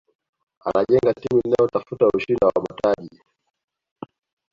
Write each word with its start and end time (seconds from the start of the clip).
anajenga 0.65 1.13
timu 1.13 1.39
inayotafuta 1.45 2.05
ushinda 2.15 2.47
wa 2.47 2.61
mataji 2.69 3.21